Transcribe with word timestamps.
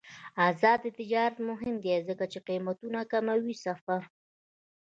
آزاد 0.47 0.81
تجارت 0.97 1.35
مهم 1.49 1.75
دی 1.83 1.95
ځکه 2.07 2.25
چې 2.31 2.39
قیمتونه 2.47 2.99
کموي 3.11 3.55
سفر. 3.65 4.01